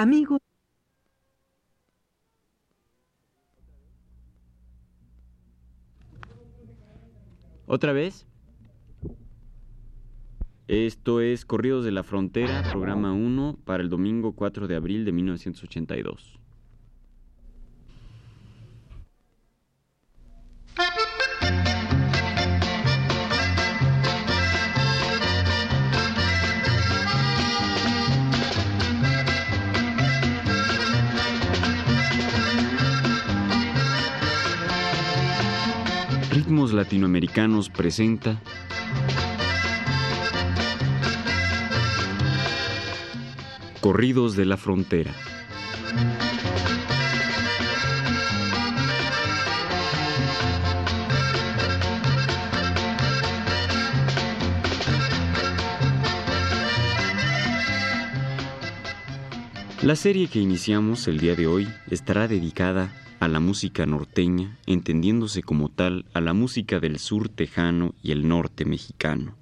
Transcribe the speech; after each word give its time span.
Amigos. 0.00 0.40
¿Otra 7.66 7.92
vez? 7.92 8.26
Esto 10.68 11.20
es 11.20 11.44
Corridos 11.44 11.84
de 11.84 11.90
la 11.90 12.02
Frontera, 12.02 12.62
programa 12.70 13.12
1, 13.12 13.58
para 13.66 13.82
el 13.82 13.90
domingo 13.90 14.34
4 14.34 14.68
de 14.68 14.76
abril 14.76 15.04
de 15.04 15.12
1982. 15.12 16.39
Latinoamericanos 37.00 37.70
presenta 37.70 38.38
Corridos 43.80 44.36
de 44.36 44.44
la 44.44 44.58
Frontera. 44.58 45.14
La 59.82 59.96
serie 59.96 60.28
que 60.28 60.38
iniciamos 60.38 61.08
el 61.08 61.18
día 61.18 61.34
de 61.34 61.46
hoy 61.46 61.66
estará 61.90 62.28
dedicada 62.28 62.92
a 63.20 63.28
la 63.28 63.38
música 63.38 63.84
norteña, 63.84 64.58
entendiéndose 64.66 65.42
como 65.42 65.68
tal 65.68 66.06
a 66.14 66.22
la 66.22 66.32
música 66.32 66.80
del 66.80 66.98
sur 66.98 67.28
tejano 67.28 67.94
y 68.02 68.12
el 68.12 68.26
norte 68.26 68.64
mexicano. 68.64 69.36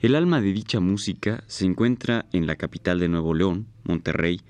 El 0.00 0.14
alma 0.16 0.40
de 0.40 0.52
dicha 0.52 0.80
música 0.80 1.44
se 1.46 1.66
encuentra 1.66 2.26
en 2.32 2.46
la 2.46 2.56
capital 2.56 2.98
de 2.98 3.08
Nuevo 3.08 3.34
León, 3.34 3.66
Monterrey, 3.84 4.40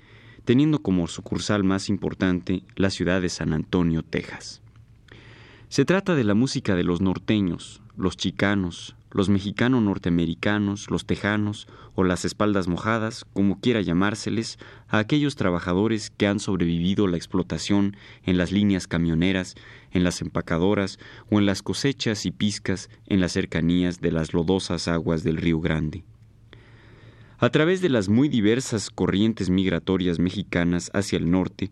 teniendo 0.45 0.79
como 0.79 1.07
sucursal 1.07 1.65
más 1.65 1.89
importante 1.89 2.63
la 2.75 2.89
ciudad 2.89 3.21
de 3.21 3.29
San 3.29 3.53
Antonio, 3.53 4.03
Texas. 4.03 4.61
Se 5.67 5.83
trata 5.83 6.15
de 6.15 6.23
la 6.23 6.33
música 6.33 6.75
de 6.75 6.83
los 6.85 7.01
norteños, 7.01 7.81
los 7.97 8.15
chicanos, 8.15 8.95
los 9.13 9.29
mexicanos 9.29 9.83
norteamericanos, 9.83 10.89
los 10.89 11.05
tejanos 11.05 11.67
o 11.93 12.03
las 12.03 12.25
espaldas 12.25 12.67
mojadas, 12.67 13.25
como 13.33 13.59
quiera 13.59 13.79
llamárseles, 13.79 14.57
a 14.87 14.97
aquellos 14.97 15.35
trabajadores 15.35 16.09
que 16.09 16.25
han 16.25 16.39
sobrevivido 16.39 17.07
la 17.07 17.15
explotación 17.15 17.95
en 18.23 18.37
las 18.37 18.51
líneas 18.51 18.87
camioneras, 18.87 19.55
en 19.91 20.03
las 20.03 20.21
empacadoras 20.21 20.97
o 21.29 21.37
en 21.39 21.45
las 21.45 21.61
cosechas 21.61 22.25
y 22.25 22.31
pizcas 22.31 22.89
en 23.05 23.21
las 23.21 23.33
cercanías 23.33 24.01
de 24.01 24.11
las 24.11 24.33
lodosas 24.33 24.87
aguas 24.87 25.23
del 25.23 25.37
Río 25.37 25.61
Grande. 25.61 26.03
A 27.37 27.49
través 27.49 27.81
de 27.81 27.89
las 27.89 28.09
muy 28.09 28.29
diversas 28.29 28.89
corrientes 28.89 29.51
migratorias 29.51 30.17
mexicanas 30.17 30.89
hacia 30.93 31.17
el 31.17 31.29
norte, 31.29 31.71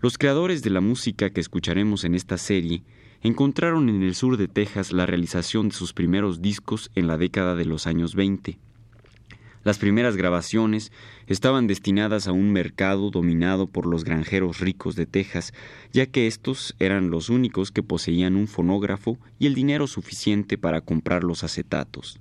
los 0.00 0.18
creadores 0.18 0.62
de 0.62 0.70
la 0.70 0.80
música 0.80 1.30
que 1.30 1.40
escucharemos 1.40 2.04
en 2.04 2.14
esta 2.14 2.36
serie 2.36 2.82
encontraron 3.22 3.88
en 3.88 4.02
el 4.02 4.14
sur 4.14 4.36
de 4.36 4.48
Texas 4.48 4.92
la 4.92 5.06
realización 5.06 5.68
de 5.68 5.74
sus 5.74 5.92
primeros 5.92 6.42
discos 6.42 6.90
en 6.94 7.06
la 7.06 7.16
década 7.16 7.54
de 7.54 7.64
los 7.64 7.86
años 7.86 8.14
20. 8.14 8.58
Las 9.64 9.78
primeras 9.78 10.16
grabaciones 10.16 10.90
estaban 11.28 11.68
destinadas 11.68 12.26
a 12.26 12.32
un 12.32 12.52
mercado 12.52 13.10
dominado 13.10 13.68
por 13.68 13.86
los 13.86 14.02
granjeros 14.02 14.58
ricos 14.58 14.96
de 14.96 15.06
Texas, 15.06 15.54
ya 15.92 16.06
que 16.06 16.26
estos 16.26 16.74
eran 16.80 17.10
los 17.10 17.28
únicos 17.28 17.70
que 17.70 17.84
poseían 17.84 18.34
un 18.34 18.48
fonógrafo 18.48 19.18
y 19.38 19.46
el 19.46 19.54
dinero 19.54 19.86
suficiente 19.86 20.58
para 20.58 20.80
comprar 20.80 21.22
los 21.22 21.44
acetatos. 21.44 22.18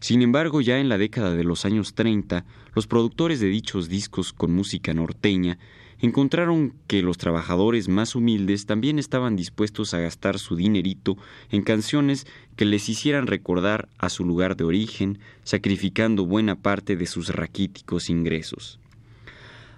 Sin 0.00 0.20
embargo, 0.20 0.60
ya 0.60 0.78
en 0.78 0.90
la 0.90 0.98
década 0.98 1.34
de 1.34 1.44
los 1.44 1.64
años 1.64 1.94
30, 1.94 2.44
los 2.74 2.86
productores 2.86 3.40
de 3.40 3.46
dichos 3.46 3.88
discos 3.88 4.34
con 4.34 4.52
música 4.52 4.92
norteña 4.92 5.58
encontraron 6.02 6.74
que 6.88 7.00
los 7.00 7.16
trabajadores 7.16 7.88
más 7.88 8.14
humildes 8.14 8.66
también 8.66 8.98
estaban 8.98 9.36
dispuestos 9.36 9.94
a 9.94 10.00
gastar 10.00 10.38
su 10.38 10.56
dinerito 10.56 11.16
en 11.50 11.62
canciones 11.62 12.26
que 12.56 12.64
les 12.64 12.88
hicieran 12.88 13.28
recordar 13.28 13.88
a 13.98 14.08
su 14.08 14.24
lugar 14.24 14.56
de 14.56 14.64
origen, 14.64 15.20
sacrificando 15.44 16.26
buena 16.26 16.56
parte 16.56 16.96
de 16.96 17.06
sus 17.06 17.28
raquíticos 17.28 18.10
ingresos. 18.10 18.80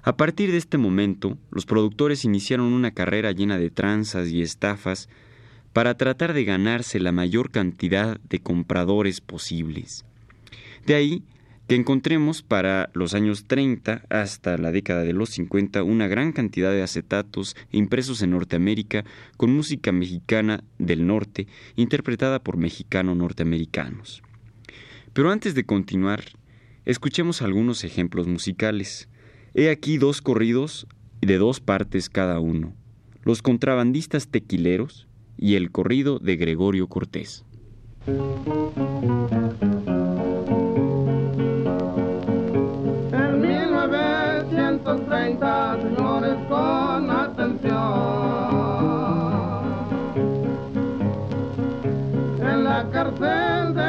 A 0.03 0.17
partir 0.17 0.51
de 0.51 0.59
este 0.59 0.79
momento, 0.79 1.39
los 1.51 1.67
productores 1.67 2.25
iniciaron 2.25 2.73
una 2.73 2.91
carrera 2.91 3.33
llena 3.33 3.59
de 3.59 3.71
tranzas 3.71 4.29
y 4.29 4.43
estafas 4.43 5.09
para 5.75 5.97
tratar 5.97 6.33
de 6.33 6.45
ganarse 6.45 7.01
la 7.01 7.13
mayor 7.13 7.51
cantidad 7.51 8.19
de 8.29 8.41
compradores 8.41 9.21
posibles. 9.21 10.05
De 10.87 10.95
ahí 10.95 11.23
que 11.67 11.75
encontremos 11.75 12.43
para 12.43 12.91
los 12.93 13.15
años 13.15 13.47
30 13.47 14.05
hasta 14.11 14.59
la 14.59 14.71
década 14.71 15.03
de 15.03 15.13
los 15.13 15.31
50 15.31 15.83
una 15.83 16.09
gran 16.09 16.33
cantidad 16.33 16.71
de 16.71 16.83
acetatos 16.83 17.57
impresos 17.71 18.23
en 18.23 18.31
Norteamérica 18.31 19.05
con 19.37 19.55
música 19.55 19.93
mexicana 19.93 20.63
del 20.79 21.07
norte 21.07 21.47
interpretada 21.77 22.43
por 22.43 22.57
mexicanos 22.57 23.17
norteamericanos. 23.17 24.23
Pero 25.15 25.31
antes 25.31 25.55
de 25.55 25.65
continuar, 25.65 26.23
escuchemos 26.85 27.41
algunos 27.41 27.85
ejemplos 27.85 28.27
musicales. 28.27 29.09
He 29.55 29.71
aquí 29.71 29.97
dos 29.97 30.21
corridos 30.21 30.87
de 31.21 31.39
dos 31.39 31.61
partes 31.61 32.11
cada 32.11 32.41
uno, 32.41 32.75
los 33.23 33.41
contrabandistas 33.41 34.29
tequileros 34.29 35.09
y 35.39 35.55
el 35.55 35.71
corrido 35.71 36.19
de 36.19 36.37
Gregorio 36.37 36.89
Cortés. 36.89 37.45
Señores, 45.41 46.37
con 46.49 47.11
atención. 47.11 47.75
En 52.41 52.65
la 52.65 52.85
cárcel 52.93 53.75
de 53.75 53.84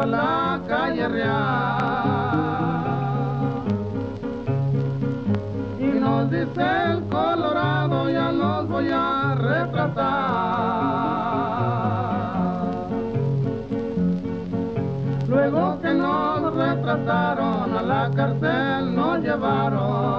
a 0.00 0.06
la 0.06 0.60
calle 0.66 1.08
real. 1.08 1.82
Y 5.78 5.84
nos 5.84 6.30
dice 6.30 6.64
el 6.90 7.02
Colorado, 7.08 8.10
ya 8.10 8.32
nos 8.32 8.68
voy 8.68 8.88
a 8.92 9.34
retratar. 9.34 9.92
Luego 15.28 15.80
que 15.80 15.94
nos 15.94 16.54
retrataron 16.54 17.76
a 17.76 17.82
la 17.82 18.10
cárcel, 18.14 18.94
nos 18.94 19.18
llevaron. 19.20 20.12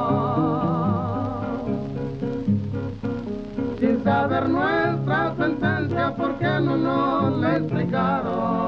saber 4.03 4.50
nuestra 4.50 5.33
sentencia 5.38 6.13
porque 6.18 6.45
no 6.45 6.75
nos 6.75 7.39
la 7.39 7.57
explicaron. 7.57 8.62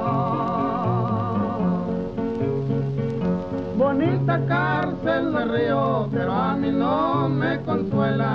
Bonita 4.25 4.47
cárcel 4.47 5.33
de 5.33 5.45
río, 5.45 6.09
pero 6.11 6.33
a 6.33 6.55
mí 6.55 6.71
no 6.71 7.29
me 7.29 7.61
consuela. 7.61 8.31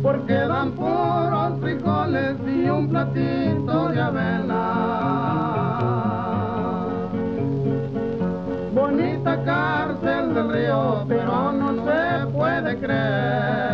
Porque 0.00 0.32
dan 0.32 0.70
puros 0.70 1.58
frijoles 1.60 2.36
y 2.46 2.68
un 2.68 2.88
platito 2.88 3.88
de 3.88 4.00
avena. 4.00 4.62
Bonita 8.72 9.42
cárcel 9.44 10.32
del 10.32 10.52
río, 10.52 11.04
pero 11.08 11.50
no 11.50 11.84
se 11.84 12.26
puede 12.30 12.78
creer. 12.78 13.72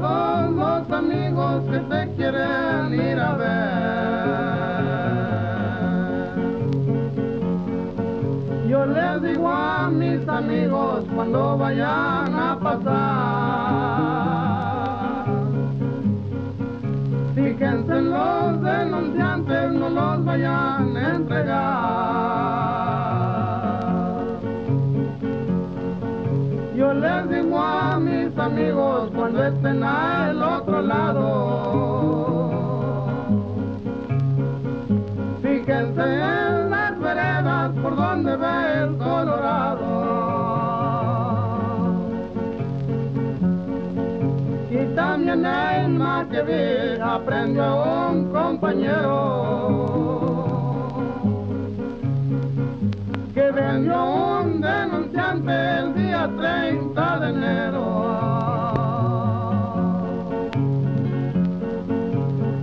todos 0.00 0.50
los 0.52 0.90
amigos 0.90 1.64
que 1.70 1.78
te 1.78 2.08
quieren 2.16 2.77
mis 9.98 10.28
amigos 10.28 11.04
cuando 11.14 11.58
vayan 11.58 12.34
a 12.34 12.58
pasar. 12.62 12.88
Fíjense 17.34 18.00
los 18.02 18.62
denunciantes, 18.62 19.72
no 19.72 19.88
los 19.90 20.24
vayan 20.24 20.96
a 20.96 21.16
entregar. 21.16 21.58
Yo 26.76 26.94
les 26.94 27.28
digo 27.28 27.58
a 27.58 27.98
mis 27.98 28.38
amigos 28.38 29.10
cuando 29.14 29.44
estén 29.44 29.82
al 29.82 30.40
otro 30.42 30.80
lado. 30.82 31.87
Más 45.36 46.26
que 46.28 46.42
vi 46.42 46.98
aprendió 47.02 47.62
a 47.62 48.10
un 48.12 48.32
compañero 48.32 49.04
que 53.34 53.50
vendió 53.50 54.04
un 54.40 54.58
denunciante 54.62 55.52
el 55.80 55.94
día 55.94 56.30
30 56.34 57.18
de 57.18 57.28
enero. 57.28 57.84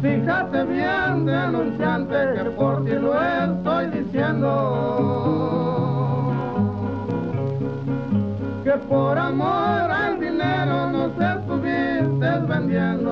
Fíjate 0.02 0.64
bien, 0.64 1.26
denunciante, 1.28 2.16
que 2.34 2.50
por 2.50 2.84
ti 2.84 2.94
lo 2.94 3.14
estoy 3.24 3.86
diciendo. 3.92 4.52
Que 8.64 8.72
por 8.72 9.20
amor 9.20 9.92
al 9.92 10.20
dinero 10.20 10.95
estuviste 12.26 12.48
vendiendo. 12.48 13.12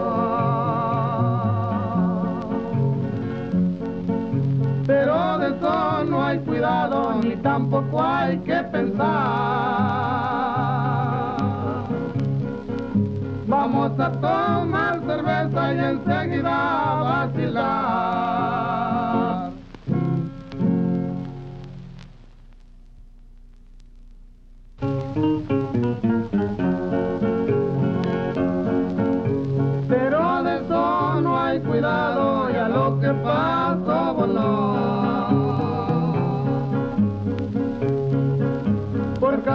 Pero 4.86 5.38
de 5.40 5.48
eso 5.56 6.04
no 6.06 6.24
hay 6.24 6.40
cuidado, 6.40 7.14
ni 7.22 7.36
tampoco 7.38 8.04
hay 8.04 8.38
que 8.40 8.56
pensar. 8.64 9.04
Vamos 13.48 14.00
a 14.00 14.12
tomar 14.12 15.00
cerveza 15.06 15.74
y 15.74 15.80
enseguida 15.80 17.00
vacilar. 17.02 18.33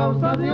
Causa 0.08 0.36
de 0.36 0.47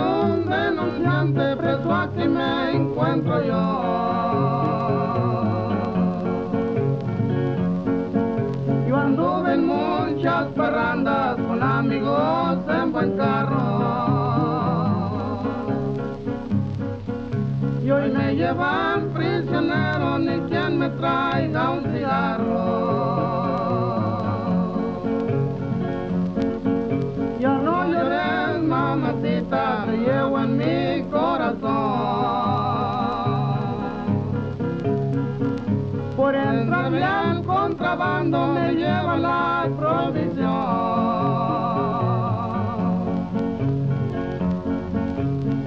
contrabando 38.25 38.47
me 38.53 38.73
lleva 38.73 39.17
la 39.17 39.69
provisión. 39.77 40.45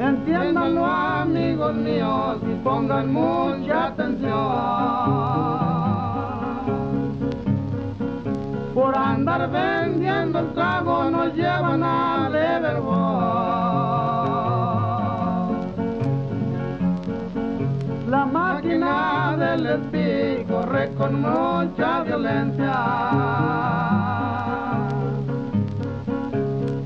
Entiéndanlo, 0.00 0.84
amigos 0.86 1.74
míos, 1.74 2.38
y 2.42 2.54
pongan 2.64 3.12
mucha 3.12 3.86
atención. 3.86 4.32
Por 8.74 8.96
andar 8.96 9.50
vendiendo 9.50 10.38
el 10.40 10.52
trago 10.54 11.10
nos 11.10 11.34
llevan 11.34 11.82
a 11.82 12.28
Leverbo. 12.30 13.18
La 18.08 18.24
máquina 18.24 19.36
del 19.36 19.66
espí 19.66 20.07
corre 20.07 20.07
con 20.98 21.22
mucha 21.22 22.02
violencia 22.02 22.74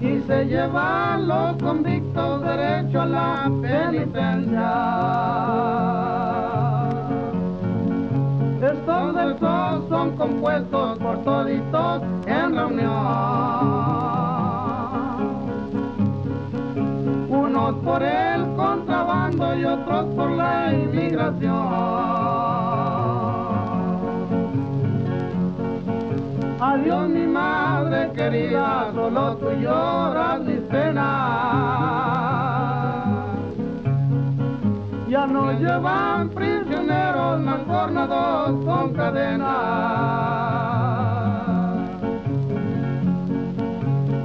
y 0.03 0.21
se 0.27 0.45
lleva 0.45 1.15
a 1.15 1.19
los 1.19 1.57
convictos 1.57 2.43
derecho 2.43 3.01
a 3.01 3.07
la 3.07 3.51
penitencia. 3.63 4.71
Estos 8.61 9.15
versos 9.15 9.89
son 9.89 10.17
compuestos 10.17 10.99
por 10.99 11.25
toditos 11.25 12.03
en 12.27 12.55
reunión. 12.55 12.93
Unos 17.31 17.75
por 17.77 18.03
el 18.03 18.47
contrabando 18.57 19.57
y 19.57 19.65
otros 19.65 20.05
por 20.15 20.31
la 20.33 20.71
inmigración. 20.71 22.22
Adiós 26.63 27.09
mi 27.09 27.27
madre 27.27 28.13
querida, 28.13 28.93
solo 28.95 29.37
tú 29.39 29.51
lloras 29.51 30.41
mis 30.43 30.61
penas. 30.71 31.03
Ya 35.09 35.27
no 35.27 35.51
llevan 35.55 36.29
prisioneros, 36.29 37.41
mancornados 37.41 38.65
con 38.65 38.93
cadenas. 38.95 39.49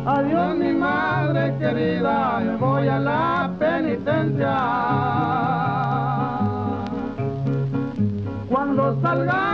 Adiós 0.05 0.57
mi 0.57 0.73
madre 0.73 1.55
querida, 1.57 2.43
yo 2.45 2.57
voy 2.59 2.87
a 2.87 2.99
la 2.99 3.49
penitencia. 3.57 4.55
Cuando 8.47 9.01
salga 9.01 9.46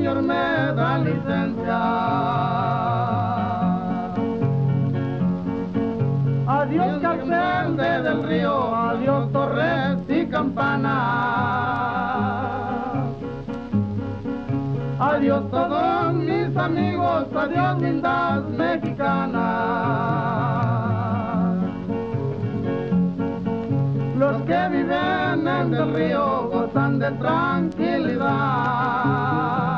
Señor 0.00 0.22
me 0.22 0.72
da 0.78 0.96
licencia. 0.96 1.78
Adiós 6.46 7.02
cárcel 7.02 7.76
de 7.76 8.02
del 8.04 8.22
río, 8.22 8.74
adiós 8.74 9.30
torres 9.30 9.98
y 10.08 10.24
campanas. 10.24 10.94
Adiós 14.98 15.50
todos 15.50 16.14
mis 16.14 16.56
amigos, 16.56 17.26
adiós 17.36 17.82
lindas 17.82 18.42
mexicanas. 18.56 19.42
Los 24.16 24.40
que 24.48 24.68
viven 24.70 25.46
en 25.46 25.74
el 25.74 25.92
río 25.92 26.48
gozan 26.50 26.98
de 26.98 27.10
tranquilidad. 27.10 29.69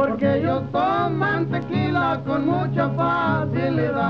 Porque 0.00 0.38
ellos 0.38 0.62
toman 0.72 1.44
tequila 1.50 2.22
con 2.26 2.46
mucha 2.46 2.88
facilidad. 2.88 4.00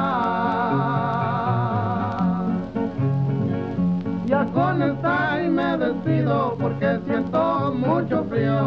Ya 4.25 4.45
con 4.55 4.83
esta 4.83 5.43
y 5.43 5.49
me 5.49 5.77
despido 5.79 6.57
porque 6.61 7.01
siento 7.07 7.75
mucho 7.75 8.23
frío. 8.31 8.61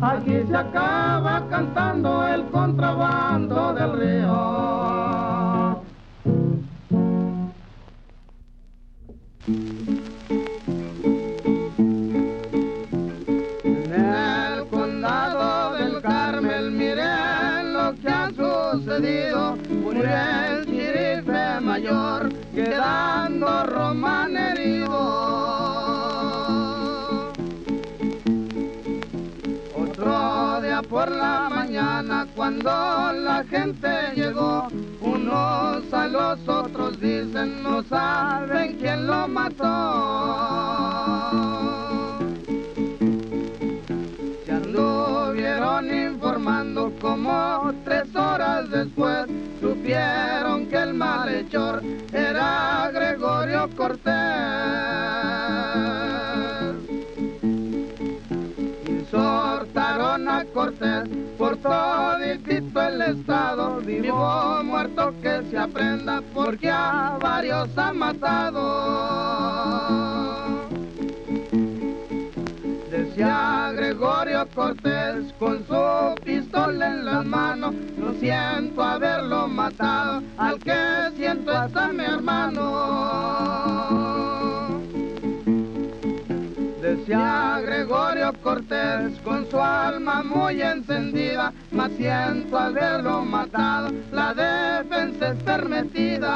Aquí 0.00 0.44
se 0.48 0.56
acaba 0.56 1.42
cantando 1.50 2.24
el 2.28 2.44
contrabando 2.52 3.74
del 3.74 3.92
río. 3.98 4.78
La 33.12 33.44
gente 33.48 33.88
llegó, 34.14 34.68
unos 35.00 35.92
a 35.92 36.06
los 36.08 36.48
otros 36.48 37.00
dicen, 37.00 37.62
no 37.62 37.82
saben 37.84 38.76
quién 38.78 39.06
lo 39.06 39.28
mató. 39.28 40.28
como 47.00 47.72
tres 47.84 48.14
horas 48.14 48.70
después 48.70 49.26
supieron 49.60 50.66
que 50.66 50.76
el 50.76 50.94
malhechor 50.94 51.82
era 52.12 52.90
Gregorio 52.92 53.68
Cortés. 53.76 54.12
Cortés 60.58 61.06
por 61.38 61.56
todo 61.58 62.16
el 62.16 63.00
estado, 63.00 63.76
vivo 63.76 64.60
muerto 64.64 65.14
que 65.22 65.44
se 65.48 65.56
aprenda 65.56 66.20
porque 66.34 66.68
a 66.68 67.16
varios 67.20 67.68
ha 67.78 67.92
matado. 67.92 68.58
Decía 72.90 73.70
Gregorio 73.76 74.48
Cortés 74.52 75.32
con 75.38 75.64
su 75.64 76.14
pistola 76.24 76.88
en 76.88 77.04
las 77.04 77.24
manos, 77.24 77.72
no 77.96 78.12
siento 78.14 78.82
haberlo 78.82 79.46
matado, 79.46 80.24
al 80.38 80.58
que 80.58 80.76
siento 81.14 81.52
hasta 81.52 81.92
mi 81.92 82.02
hermano. 82.02 83.18
Decía 87.08 87.62
Gregorio 87.64 88.34
Cortés 88.42 89.18
con 89.24 89.48
su 89.50 89.58
alma 89.58 90.22
muy 90.22 90.60
encendida, 90.60 91.54
mas 91.70 91.90
siento 91.96 92.58
haberlo 92.58 93.24
matado, 93.24 93.90
la 94.12 94.34
defensa 94.34 95.28
es 95.28 95.42
permitida. 95.42 96.34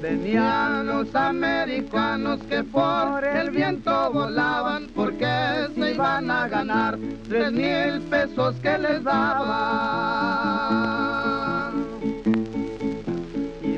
Venían 0.00 0.86
los 0.86 1.12
americanos 1.12 2.38
que 2.48 2.62
por 2.62 3.24
el 3.24 3.50
viento 3.50 4.12
volaban 4.12 4.86
porque 4.94 5.26
se 5.74 5.94
iban 5.94 6.30
a 6.30 6.46
ganar 6.46 6.96
tres 7.28 7.50
mil 7.50 8.00
pesos 8.02 8.54
que 8.62 8.78
les 8.78 9.02
daban. 9.02 10.30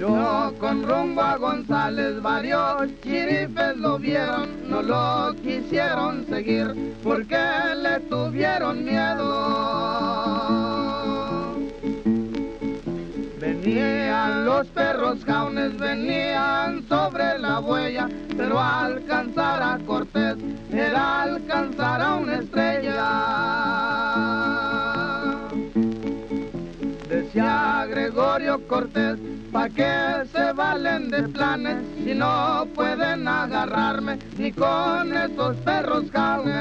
Tiró 0.02 0.52
con 0.59 0.82
rumbo 0.82 1.23
a 1.23 1.37
González, 1.37 2.21
varios 2.21 2.88
chirifes 3.04 3.76
lo 3.76 4.00
vieron, 4.00 4.68
no 4.68 4.82
lo 4.82 5.32
quisieron 5.40 6.26
seguir 6.26 6.75
porque 7.04 7.38
le 7.76 8.00
tuvieron 8.11 8.85
miedo. 8.85 9.30
Venían 13.38 14.44
los 14.44 14.66
perros 14.66 15.25
jaunes, 15.25 15.78
venían 15.78 16.82
sobre 16.88 17.38
la 17.38 17.61
huella, 17.61 18.09
pero 18.37 18.59
alcanzar 18.59 19.62
a 19.62 19.78
Cortés 19.87 20.37
era 20.73 21.23
alcanzar 21.23 22.02
a 22.02 22.16
una 22.16 22.38
estrella. 22.38 23.12
Decía 27.33 27.87
Gregorio 27.89 28.61
Cortés, 28.69 29.19
pa' 29.51 29.71
que 29.71 30.27
se 30.31 30.53
valen 30.53 31.09
de 31.09 31.23
planes 31.29 31.79
si 32.05 32.15
no 32.15 32.67
pueden 32.75 33.27
agarrarme 33.27 34.19
ni 34.37 34.53
con 34.53 35.17
esos 35.17 35.57
perros 35.65 36.11
jaunes. 36.12 36.55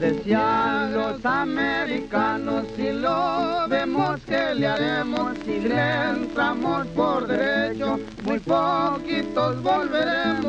Decían 0.00 0.94
los 0.94 1.24
americanos, 1.24 2.64
si 2.74 2.90
lo 2.90 3.68
vemos, 3.68 4.20
que 4.22 4.54
le 4.56 4.66
haremos? 4.66 5.38
Si 5.44 5.60
le 5.60 6.08
entramos 6.10 6.88
por 6.88 7.28
derecho, 7.28 8.00
muy 8.32 8.40
poquitos 8.40 9.62
volveremos. 9.62 10.48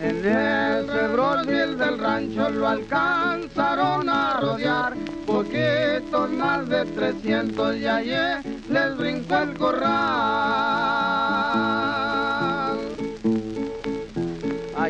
En 0.00 0.24
el 0.24 0.86
Rebrosil 0.86 1.76
del 1.76 1.98
rancho 1.98 2.50
lo 2.50 2.68
alcanzaron 2.68 4.08
a 4.08 4.38
rodear, 4.40 4.94
poquitos 5.26 6.30
más 6.30 6.68
de 6.68 6.84
300 6.84 7.76
y 7.78 7.86
ayer 7.88 8.42
les 8.68 8.96
brincó 8.96 9.38
el 9.38 9.58
corral. 9.58 11.00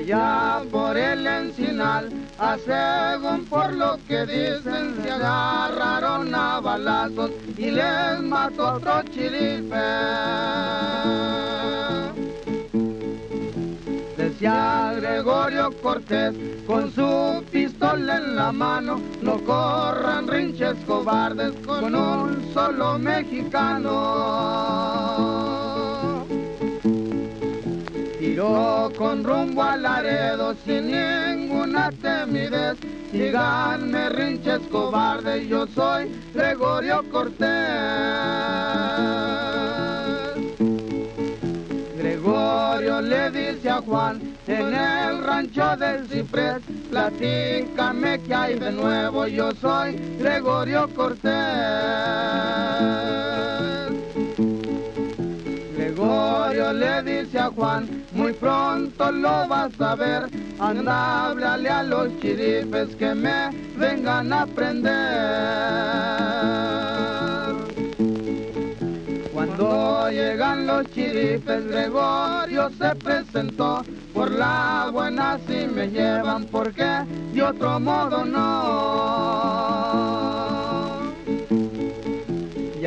Allá 0.01 0.63
por 0.71 0.97
el 0.97 1.27
encinal, 1.27 2.09
a 2.39 2.57
según 2.57 3.45
por 3.45 3.71
lo 3.75 3.99
que 4.09 4.25
dicen, 4.25 4.97
se 5.03 5.11
agarraron 5.11 6.35
a 6.35 6.59
balazos 6.59 7.33
y 7.59 7.71
les 7.71 8.21
mató 8.23 8.77
otro 8.77 9.03
chilipe. 9.11 9.77
Decía 14.17 14.95
Gregorio 14.97 15.71
Cortés 15.83 16.35
con 16.67 16.91
su 16.93 17.45
pistola 17.53 18.17
en 18.17 18.37
la 18.37 18.53
mano, 18.53 19.03
no 19.21 19.39
corran 19.45 20.27
rinches 20.27 20.77
cobardes 20.87 21.53
con 21.67 21.95
un 21.95 22.51
solo 22.55 22.99
mexicano. 22.99 23.91
Tiró 28.41 28.91
con 28.97 29.23
rumbo 29.23 29.63
al 29.63 29.83
Laredo 29.83 30.55
sin 30.65 30.91
ninguna 30.91 31.91
timidez, 31.91 32.79
síganme 33.13 34.09
rinches 34.09 34.61
cobardes, 34.73 35.47
yo 35.47 35.67
soy 35.67 36.11
Gregorio 36.33 37.05
Cortés. 37.11 37.47
Gregorio 41.99 43.03
le 43.03 43.31
dice 43.31 43.69
a 43.69 43.83
Juan, 43.83 44.23
en 44.47 44.75
el 44.75 45.23
rancho 45.23 45.77
del 45.77 46.09
ciprés, 46.09 46.63
platícame 46.89 48.23
que 48.23 48.35
hay 48.35 48.59
de 48.59 48.73
nuevo, 48.73 49.27
yo 49.27 49.53
soy 49.53 49.97
Gregorio 50.19 50.89
Cortés. 50.95 51.31
Gregorio 56.61 56.73
le 56.73 57.03
dice 57.03 57.39
a 57.39 57.49
Juan, 57.49 58.05
muy 58.13 58.35
pronto 58.35 59.11
lo 59.11 59.49
vas 59.49 59.81
a 59.81 59.95
ver, 59.95 60.29
anda, 60.59 61.29
háblale 61.29 61.71
a 61.71 61.83
los 61.83 62.09
chirifes 62.21 62.95
que 62.97 63.15
me 63.15 63.51
vengan 63.79 64.31
a 64.31 64.45
prender. 64.45 64.91
Cuando 69.33 70.11
llegan 70.11 70.67
los 70.67 70.85
chirifes, 70.91 71.67
Gregorio 71.67 72.69
se 72.79 72.95
presentó. 72.97 73.83
Por 74.13 74.31
la 74.33 74.91
buena 74.93 75.39
si 75.47 75.67
me 75.67 75.89
llevan, 75.89 76.45
porque 76.45 77.07
de 77.33 77.43
otro 77.43 77.81
modo 77.81 78.27
no. 78.27 80.10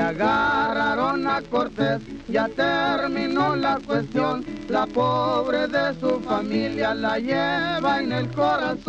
Y 0.04 0.06
agarraron 0.06 1.26
a 1.28 1.42
Cortés, 1.44 2.02
ya 2.28 2.50
terminó 2.50 3.56
la 3.56 3.80
cuestión. 3.80 4.44
La 4.68 4.86
pobre 4.86 5.66
de 5.70 5.98
su 5.98 6.20
familia 6.20 6.94
la 6.94 7.20
lleva 7.20 8.02
en 8.02 8.12
el 8.12 8.30
corazón. 8.32 8.84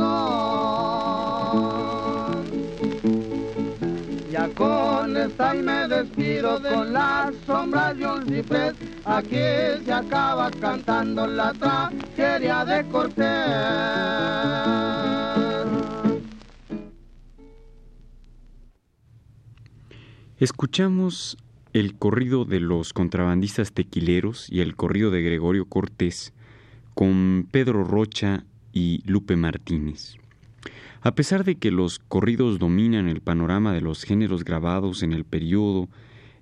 Ya 4.29 4.49
con 4.57 5.17
esta 5.17 5.55
me 5.55 5.87
despido 5.87 6.61
con 6.61 6.93
las 6.93 7.33
sombras 7.47 7.97
de 7.97 8.07
un 8.07 8.27
ciprés. 8.27 8.75
Aquí 9.05 9.37
se 9.85 9.93
acaba 9.93 10.51
cantando 10.51 11.29
la 11.29 11.53
tragedia 11.53 12.65
de 12.65 12.85
Cortés. 12.89 13.25
Escuchamos 20.45 21.39
el 21.73 21.95
corrido 21.95 22.45
de 22.45 22.61
los 22.61 22.93
contrabandistas 22.93 23.73
tequileros 23.73 24.47
y 24.51 24.61
el 24.61 24.77
corrido 24.77 25.11
de 25.11 25.23
Gregorio 25.23 25.65
Cortés 25.65 26.35
con 26.93 27.49
Pedro 27.51 27.83
Rocha 27.83 28.45
y 28.71 29.01
Lupe 29.07 29.37
Martínez. 29.37 30.17
A 31.01 31.15
pesar 31.15 31.45
de 31.45 31.55
que 31.55 31.71
los 31.71 31.99
corridos 31.99 32.59
dominan 32.59 33.09
el 33.09 33.23
panorama 33.23 33.73
de 33.73 33.81
los 33.81 34.03
géneros 34.03 34.45
grabados 34.45 35.03
en 35.03 35.15
el 35.15 35.25
periodo 35.25 35.89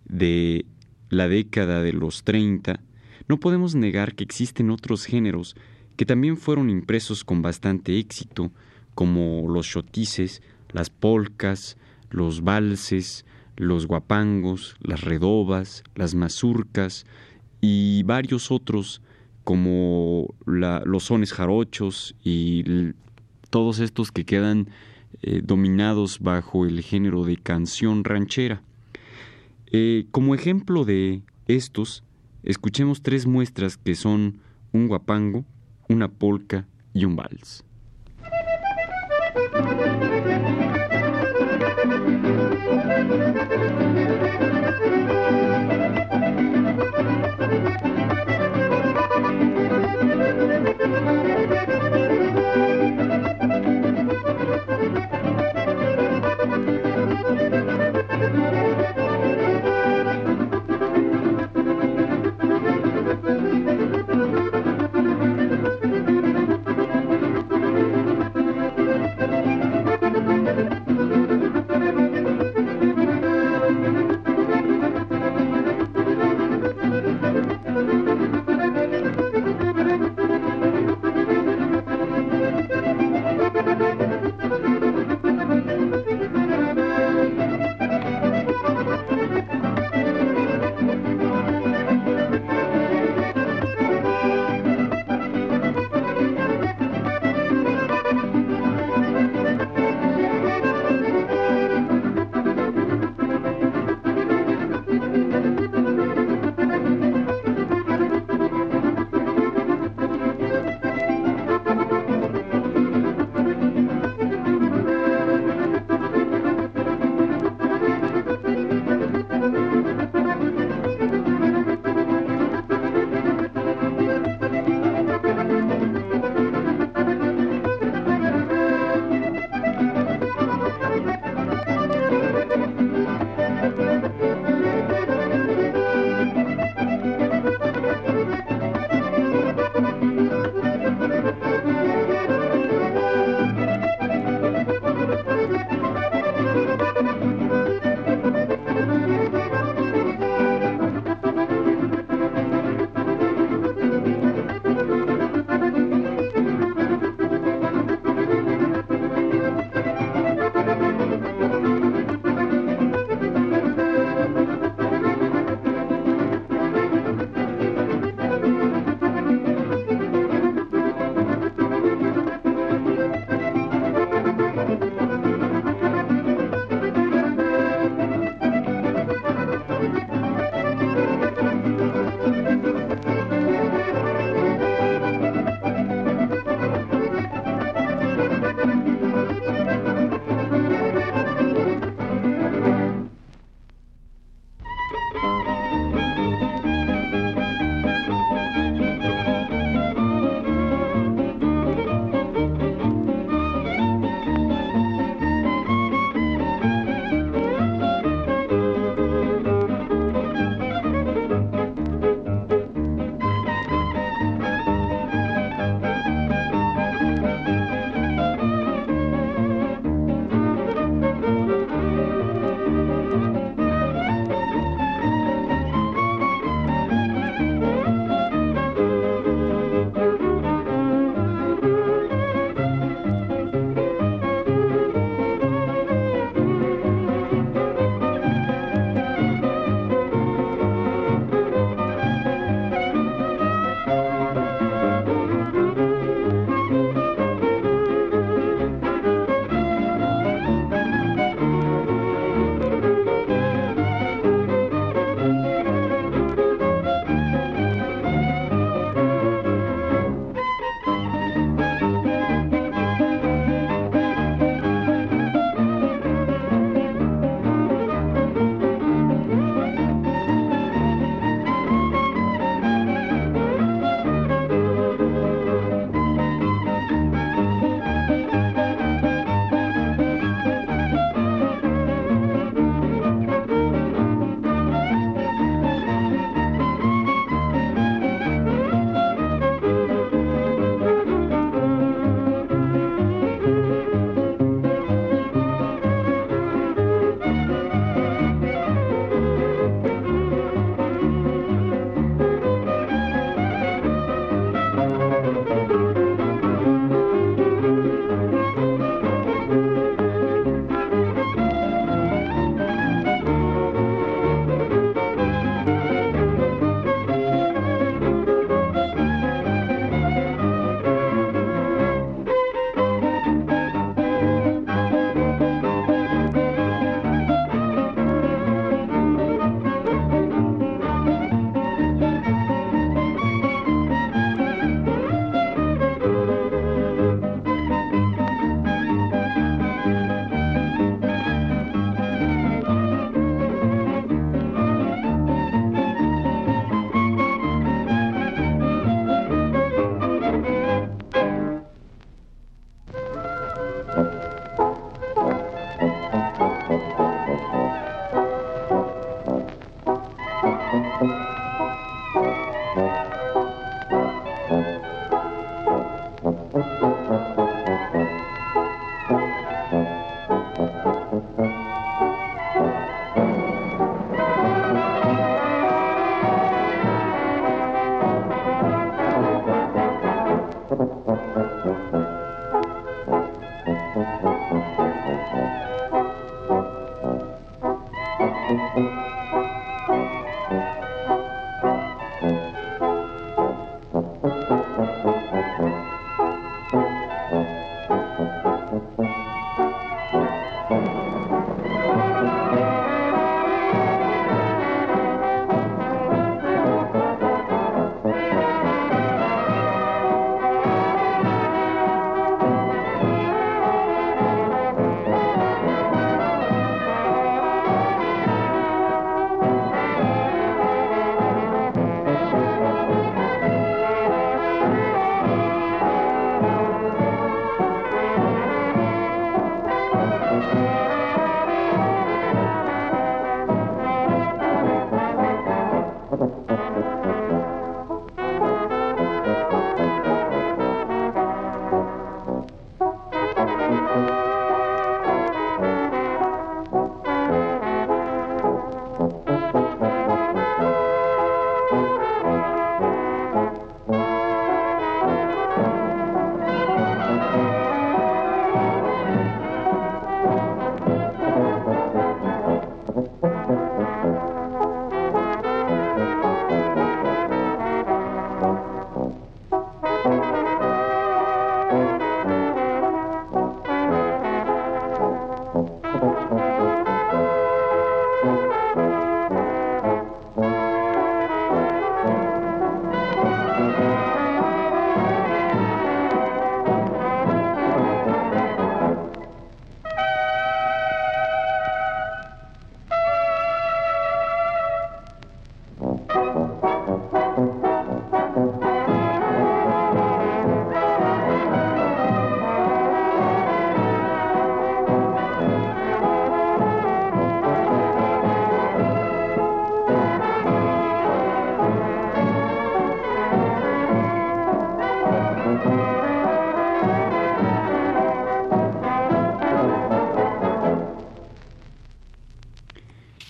de 0.04 0.66
la 1.08 1.28
década 1.28 1.80
de 1.80 1.92
los 1.92 2.24
30, 2.24 2.80
no 3.28 3.38
podemos 3.38 3.76
negar 3.76 4.16
que 4.16 4.24
existen 4.24 4.72
otros 4.72 5.04
géneros 5.04 5.54
que 5.96 6.06
también 6.06 6.38
fueron 6.38 6.70
impresos 6.70 7.22
con 7.22 7.40
bastante 7.40 7.96
éxito, 8.00 8.50
como 8.96 9.48
los 9.48 9.68
chotices, 9.68 10.42
las 10.72 10.90
polcas, 10.90 11.76
los 12.10 12.42
valses, 12.42 13.24
los 13.62 13.86
guapangos, 13.86 14.76
las 14.80 15.02
redobas, 15.02 15.84
las 15.94 16.14
mazurcas 16.14 17.06
y 17.60 18.02
varios 18.02 18.50
otros 18.50 19.00
como 19.44 20.34
los 20.44 21.04
sones 21.04 21.32
jarochos 21.32 22.14
y 22.22 22.92
todos 23.50 23.80
estos 23.80 24.12
que 24.12 24.24
quedan 24.24 24.68
eh, 25.22 25.40
dominados 25.44 26.20
bajo 26.20 26.66
el 26.66 26.80
género 26.82 27.24
de 27.24 27.36
canción 27.36 28.04
ranchera. 28.04 28.62
Eh, 29.70 30.06
como 30.10 30.34
ejemplo 30.34 30.84
de 30.84 31.22
estos, 31.46 32.02
escuchemos 32.42 33.02
tres 33.02 33.26
muestras 33.26 33.76
que 33.76 33.94
son 33.94 34.38
un 34.72 34.88
guapango, 34.88 35.44
una 35.88 36.08
polca 36.08 36.66
y 36.94 37.04
un 37.04 37.16
vals. 37.16 37.64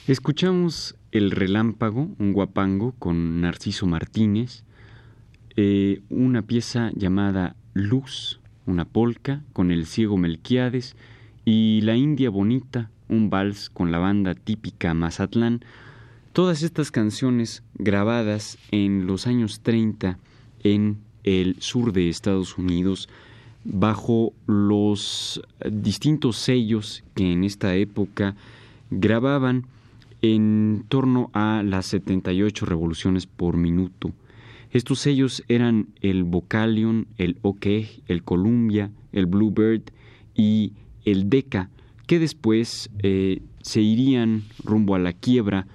Escuchamos 0.09 0.97
El 1.13 1.31
Relámpago, 1.31 2.09
un 2.19 2.33
guapango 2.33 2.93
con 2.99 3.41
Narciso 3.41 3.87
Martínez, 3.87 4.65
eh, 5.55 6.01
una 6.11 6.43
pieza 6.43 6.91
llamada 6.97 7.55
Luz, 7.73 8.41
una 8.67 8.85
polca 8.85 9.45
con 9.53 9.71
el 9.71 9.87
ciego 9.87 10.17
Melquiades 10.17 10.97
y 11.45 11.83
La 11.83 11.95
India 11.95 12.31
Bonita, 12.31 12.91
un 13.09 13.31
vals 13.31 13.71
con 13.71 13.93
la 13.93 13.99
banda 13.99 14.35
típica 14.35 14.93
Mazatlán. 14.93 15.65
Todas 16.33 16.65
estas 16.65 16.91
canciones 16.91 17.63
grabadas 17.75 18.59
en 18.73 19.07
los 19.07 19.29
años 19.29 19.61
30 19.61 20.19
en 20.65 20.99
el 21.23 21.55
sur 21.61 21.93
de 21.93 22.09
Estados 22.09 22.59
Unidos 22.59 23.09
bajo 23.63 24.33
los 24.49 25.41
distintos 25.71 26.39
sellos 26.39 27.05
que 27.15 27.31
en 27.31 27.45
esta 27.45 27.77
época 27.77 28.35
grababan 28.91 29.67
en 30.23 30.85
torno 30.89 31.31
a 31.33 31.63
las 31.65 31.87
78 31.87 32.65
revoluciones 32.65 33.27
por 33.27 33.57
minuto. 33.57 34.13
Estos 34.71 35.01
sellos 35.01 35.45
eran 35.49 35.89
el 36.01 36.25
Vocalion, 36.25 37.07
el 37.19 37.37
OK, 37.43 37.67
el 38.07 38.23
Columbia, 38.23 38.91
el 39.13 39.27
Bluebird 39.27 39.83
y 40.35 40.73
el 41.05 41.29
Decca, 41.29 41.69
que 42.07 42.19
después 42.19 42.89
eh, 43.03 43.43
se 43.61 43.83
irían 43.83 44.45
rumbo 44.65 44.95
a 44.95 44.99
la 44.99 45.13
quiebra, 45.13 45.67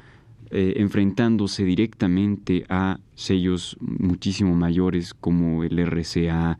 eh, 0.50 0.76
enfrentándose 0.78 1.64
directamente 1.66 2.66
a 2.70 3.00
sellos 3.16 3.78
muchísimo 3.82 4.56
mayores 4.56 5.14
como 5.14 5.64
el 5.64 5.78
RCA 5.86 6.58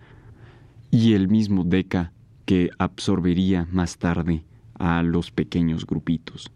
y 0.92 1.14
el 1.14 1.30
mismo 1.30 1.64
Decca 1.64 2.12
que 2.46 2.70
absorbería 2.78 3.68
más 3.72 3.98
tarde 3.98 4.44
a 4.78 5.04
los 5.04 5.32
pequeños 5.32 5.86
grupitos. 5.86 6.52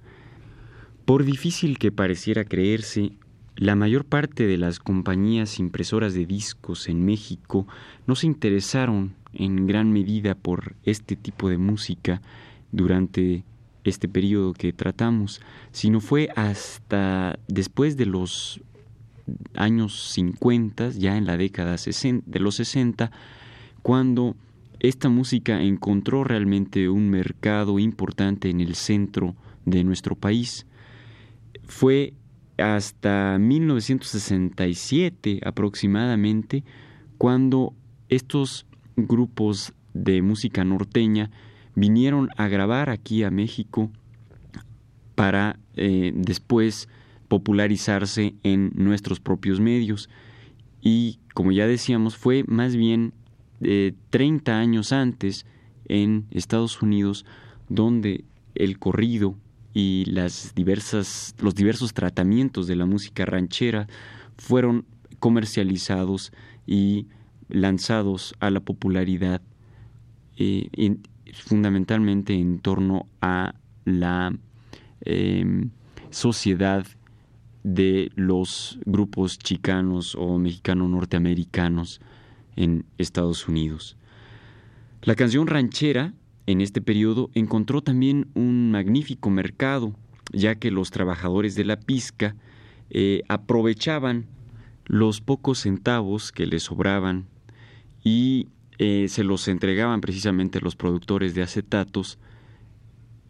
Por 1.12 1.26
difícil 1.26 1.78
que 1.78 1.92
pareciera 1.92 2.46
creerse, 2.46 3.12
la 3.58 3.76
mayor 3.76 4.06
parte 4.06 4.48
de 4.48 4.58
las 4.58 4.80
compañías 4.80 5.60
impresoras 5.60 6.14
de 6.14 6.26
discos 6.26 6.88
en 6.88 7.04
México 7.04 7.68
no 8.08 8.16
se 8.16 8.28
interesaron 8.28 9.14
en 9.34 9.68
gran 9.68 9.92
medida 9.92 10.36
por 10.36 10.78
este 10.86 11.18
tipo 11.18 11.50
de 11.50 11.58
música 11.58 12.22
durante 12.72 13.44
este 13.84 14.08
periodo 14.08 14.54
que 14.54 14.72
tratamos, 14.72 15.42
sino 15.74 16.00
fue 16.00 16.30
hasta 16.38 17.38
después 17.50 17.98
de 17.98 18.06
los 18.06 18.62
años 19.54 20.14
50, 20.14 20.92
ya 20.92 21.18
en 21.18 21.26
la 21.26 21.36
década 21.36 21.76
de 21.76 22.40
los 22.40 22.56
60, 22.56 23.12
cuando 23.82 24.38
esta 24.80 25.10
música 25.10 25.62
encontró 25.62 26.24
realmente 26.24 26.88
un 26.88 27.10
mercado 27.10 27.80
importante 27.80 28.50
en 28.50 28.62
el 28.62 28.76
centro 28.76 29.36
de 29.66 29.84
nuestro 29.84 30.16
país. 30.16 30.66
Fue 31.64 32.14
hasta 32.58 33.38
1967 33.40 35.40
aproximadamente 35.44 36.64
cuando 37.18 37.74
estos 38.10 38.68
grupos 38.96 39.74
de 39.94 40.22
música 40.22 40.64
norteña 40.64 41.32
vinieron 41.76 42.30
a 42.38 42.48
grabar 42.48 42.90
aquí 42.90 43.24
a 43.24 43.32
México 43.32 43.92
para 45.16 45.60
eh, 45.76 46.14
después 46.16 46.88
popularizarse 47.28 48.36
en 48.44 48.72
nuestros 48.76 49.20
propios 49.20 49.60
medios. 49.60 50.10
Y 50.82 51.20
como 51.34 51.52
ya 51.52 51.68
decíamos, 51.68 52.16
fue 52.18 52.44
más 52.48 52.76
bien 52.76 53.14
30 54.10 54.58
años 54.58 54.92
antes 54.92 55.46
en 55.86 56.26
Estados 56.32 56.82
Unidos 56.82 57.28
donde 57.70 58.26
el 58.56 58.80
corrido 58.80 59.36
y 59.74 60.06
las 60.06 60.54
diversas, 60.56 61.36
los 61.40 61.56
diversos 61.56 61.94
tratamientos 61.94 62.68
de 62.68 62.76
la 62.76 62.86
música 62.86 63.26
ranchera 63.26 63.88
fueron 64.38 64.86
comercializados 65.20 66.32
y 66.66 67.08
lanzados 67.48 68.34
a 68.40 68.50
la 68.50 68.60
popularidad 68.60 69.42
eh, 70.38 70.98
fundamentalmente 71.34 72.34
en 72.34 72.60
torno 72.60 73.08
a 73.22 73.56
la 73.86 74.34
em, 75.02 75.70
sociedad 76.10 76.86
de 77.64 78.12
los 78.16 78.80
grupos 78.86 79.38
chicanos 79.38 80.16
o 80.16 80.38
mexicano-norteamericanos 80.38 82.02
en 82.56 82.86
Estados 82.98 83.48
Unidos. 83.48 83.98
La 85.04 85.16
canción 85.16 85.48
ranchera 85.48 86.14
en 86.52 86.62
este 86.62 86.82
periodo 86.82 87.30
encontró 87.34 87.82
también 87.82 88.28
un 88.34 88.72
magnífico 88.72 89.30
mercado, 89.30 89.94
ya 90.32 90.56
que 90.56 90.72
los 90.72 90.92
trabajadores 90.92 91.56
de 91.56 91.66
la 91.66 91.80
pizca 91.80 92.36
eh, 92.90 93.22
aprovechaban 93.28 94.26
los 94.86 95.22
pocos 95.22 95.60
centavos 95.60 96.32
que 96.32 96.46
les 96.46 96.64
sobraban 96.64 97.28
y 98.04 98.50
eh, 98.78 99.08
se 99.08 99.24
los 99.24 99.48
entregaban 99.48 100.02
precisamente 100.02 100.60
los 100.60 100.76
productores 100.76 101.36
de 101.36 101.44
acetatos, 101.44 102.20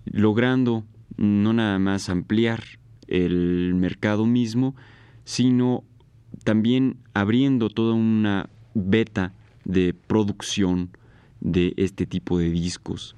logrando 0.06 0.86
no 1.18 1.54
nada 1.54 1.78
más 1.78 2.10
ampliar 2.10 2.64
el 3.08 3.76
mercado 3.76 4.26
mismo, 4.26 4.76
sino 5.26 5.84
también 6.44 6.98
abriendo 7.14 7.70
toda 7.70 7.94
una 7.94 8.50
beta 8.74 9.34
de 9.66 9.94
producción 9.94 10.90
de 11.42 11.74
este 11.78 12.06
tipo 12.06 12.38
de 12.40 12.50
discos. 12.50 13.16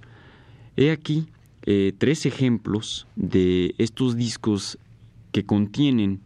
He 0.75 0.91
aquí 0.91 1.27
eh, 1.65 1.93
tres 1.97 2.25
ejemplos 2.25 3.07
de 3.15 3.75
estos 3.77 4.15
discos 4.15 4.79
que 5.31 5.45
contienen 5.45 6.21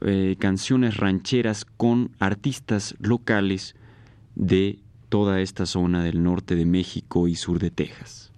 eh, 0.00 0.36
canciones 0.38 0.96
rancheras 0.96 1.64
con 1.64 2.10
artistas 2.20 2.94
locales 3.00 3.74
de 4.36 4.78
toda 5.08 5.40
esta 5.40 5.66
zona 5.66 6.04
del 6.04 6.22
norte 6.22 6.54
de 6.54 6.64
México 6.64 7.28
y 7.28 7.34
sur 7.34 7.58
de 7.58 7.70
Texas. 7.70 8.32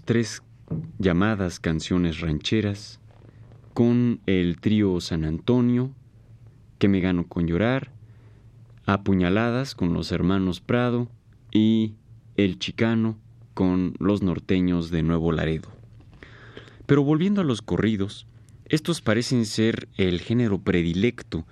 Tres 0.00 0.42
llamadas 0.98 1.60
canciones 1.60 2.20
rancheras 2.20 2.98
con 3.74 4.20
el 4.26 4.58
trío 4.58 5.00
San 5.00 5.24
Antonio, 5.24 5.90
Que 6.78 6.88
me 6.88 7.00
gano 7.00 7.26
con 7.26 7.46
llorar, 7.46 7.90
Apuñaladas 8.86 9.74
con 9.74 9.92
los 9.92 10.10
hermanos 10.10 10.60
Prado 10.60 11.08
y 11.50 11.94
El 12.36 12.58
Chicano 12.58 13.18
con 13.54 13.94
los 13.98 14.22
norteños 14.22 14.90
de 14.90 15.02
Nuevo 15.02 15.30
Laredo. 15.30 15.68
Pero 16.86 17.04
volviendo 17.04 17.42
a 17.42 17.44
los 17.44 17.60
corridos, 17.60 18.26
estos 18.64 19.02
parecen 19.02 19.44
ser 19.44 19.88
el 19.98 20.20
género 20.20 20.58
predilecto, 20.58 21.46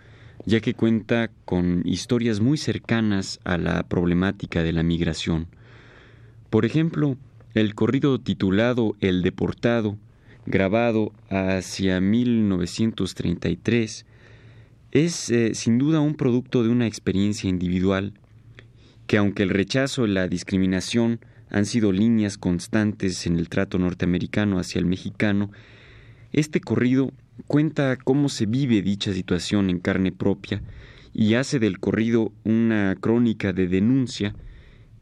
ya 0.46 0.60
que 0.60 0.74
cuenta 0.74 1.30
con 1.44 1.82
historias 1.84 2.40
muy 2.40 2.56
cercanas 2.56 3.38
a 3.44 3.58
la 3.58 3.82
problemática 3.82 4.62
de 4.62 4.72
la 4.72 4.82
migración. 4.82 5.46
Por 6.48 6.64
ejemplo, 6.64 7.16
el 7.54 7.74
corrido 7.74 8.20
titulado 8.20 8.94
El 9.00 9.22
Deportado, 9.22 9.98
grabado 10.46 11.12
hacia 11.30 12.00
1933, 12.00 14.06
es 14.92 15.30
eh, 15.30 15.54
sin 15.54 15.78
duda 15.78 16.00
un 16.00 16.14
producto 16.14 16.62
de 16.62 16.68
una 16.68 16.86
experiencia 16.86 17.50
individual, 17.50 18.12
que 19.08 19.16
aunque 19.16 19.42
el 19.42 19.50
rechazo 19.50 20.06
y 20.06 20.10
la 20.10 20.28
discriminación 20.28 21.18
han 21.50 21.66
sido 21.66 21.90
líneas 21.90 22.38
constantes 22.38 23.26
en 23.26 23.36
el 23.36 23.48
trato 23.48 23.78
norteamericano 23.78 24.60
hacia 24.60 24.78
el 24.78 24.86
mexicano, 24.86 25.50
este 26.32 26.60
corrido 26.60 27.12
cuenta 27.48 27.96
cómo 27.96 28.28
se 28.28 28.46
vive 28.46 28.82
dicha 28.82 29.12
situación 29.12 29.70
en 29.70 29.80
carne 29.80 30.12
propia 30.12 30.62
y 31.12 31.34
hace 31.34 31.58
del 31.58 31.80
corrido 31.80 32.30
una 32.44 32.96
crónica 33.00 33.52
de 33.52 33.66
denuncia 33.66 34.36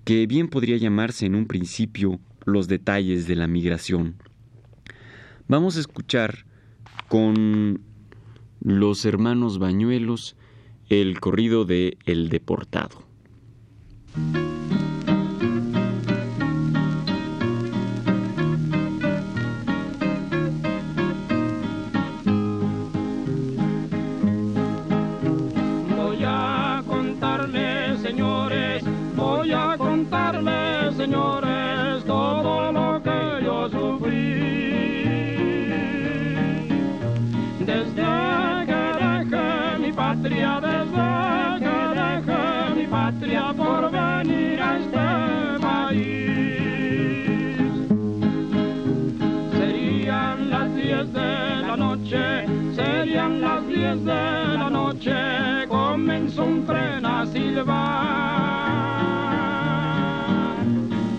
que 0.05 0.27
bien 0.27 0.49
podría 0.49 0.79
llamarse 0.79 1.27
en 1.27 1.35
un 1.35 1.47
principio 1.47 2.19
los 2.49 2.69
detalles 2.69 3.27
de 3.27 3.37
la 3.37 3.47
migración. 3.47 4.17
Vamos 5.47 5.77
a 5.77 5.81
escuchar 5.81 6.45
con 7.09 7.81
los 8.61 9.05
hermanos 9.05 9.59
Bañuelos 9.59 10.37
el 10.89 11.21
corrido 11.21 11.65
de 11.65 11.99
El 12.05 12.29
Deportado. 12.29 13.05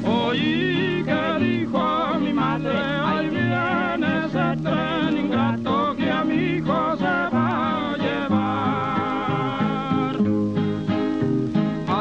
Oí 0.06 1.04
que 1.06 1.40
dijo 1.44 2.20
mi 2.22 2.32
madre, 2.32 2.80
ahí 3.04 3.30
viene 3.30 4.26
ese 4.26 4.56
tren 4.64 5.18
ingrato 5.18 5.96
que 5.98 6.10
a 6.10 6.24
mi 6.24 6.36
hijo 6.36 6.96
se 6.98 7.04
va 7.04 7.92
a 7.92 7.98
llevar. 7.98 8.40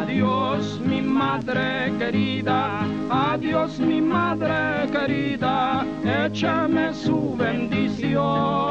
Adiós 0.02 0.80
mi 0.86 1.00
madre 1.02 1.92
querida, 1.98 2.86
adiós 3.10 3.80
mi 3.80 4.00
madre 4.00 4.88
querida, 4.92 5.84
échame 6.04 6.94
su 6.94 7.34
bendición. 7.36 8.67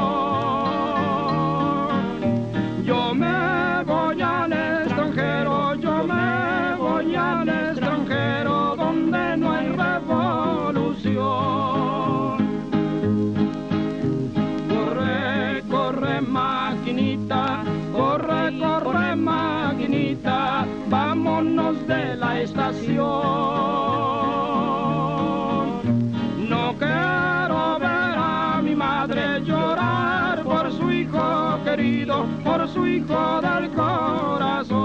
Del 33.06 33.70
corazón. 33.70 34.78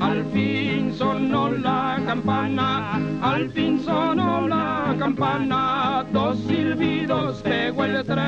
Al 0.00 0.24
fin 0.32 0.94
sonó 0.94 1.50
la 1.50 2.00
campana, 2.06 3.00
al 3.20 3.50
fin 3.50 3.78
sonó 3.84 4.48
la 4.48 4.96
campana, 4.98 6.04
dos 6.12 6.38
silbidos 6.46 7.42
pegó 7.42 7.84
el 7.84 8.04
tren. 8.04 8.22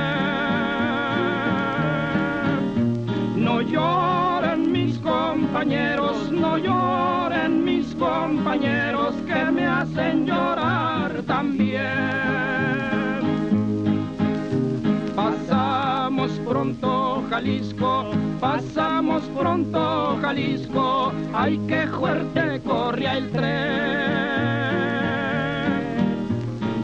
No 3.36 3.62
lloren 3.62 4.70
mis 4.70 4.98
compañeros, 4.98 6.30
no 6.30 6.58
lloren 6.58 7.64
mis 7.64 7.94
compañeros 7.94 9.14
que 9.26 9.50
me 9.50 9.66
hacen 9.66 10.26
llorar 10.26 11.22
también. 11.26 11.73
Jalisco, 17.34 18.06
pasamos 18.40 19.24
pronto 19.36 20.16
Jalisco, 20.22 21.12
ay 21.32 21.58
que 21.66 21.84
fuerte 21.88 22.60
corría 22.64 23.16
el 23.16 23.28
tren. 23.32 24.54